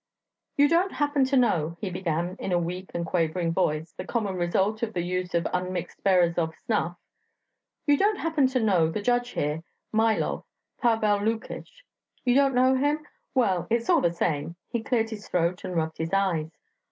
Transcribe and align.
"You 0.57 0.67
don't 0.67 0.93
happen 0.93 1.25
to 1.25 1.37
know," 1.37 1.77
he 1.79 1.91
began 1.91 2.35
in 2.39 2.51
a 2.51 2.57
weak 2.57 2.89
and 2.95 3.05
quavering 3.05 3.53
voice 3.53 3.93
(the 3.93 4.03
common 4.03 4.33
result 4.33 4.81
of 4.81 4.93
the 4.93 5.03
use 5.03 5.35
of 5.35 5.45
unmixed 5.53 6.03
Berezov 6.03 6.55
snuff); 6.55 6.97
"you 7.85 7.97
don't 7.97 8.17
happen 8.17 8.47
to 8.47 8.59
know 8.59 8.89
the 8.89 9.03
judge 9.03 9.29
here, 9.29 9.61
Mylov, 9.93 10.43
Pavel 10.81 11.19
Lukich?... 11.19 11.83
You 12.25 12.33
don't 12.33 12.55
know 12.55 12.73
him?... 12.73 13.05
Well, 13.35 13.67
it's 13.69 13.91
all 13.91 14.01
the 14.01 14.11
same." 14.11 14.55
(He 14.69 14.81
cleared 14.81 15.11
his 15.11 15.27
throat 15.27 15.63
and 15.63 15.75
rubbed 15.75 15.99
his 15.99 16.11
eyes.) 16.13 16.49